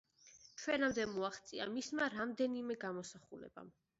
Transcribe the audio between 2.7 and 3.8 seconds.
გამოსახულებამ.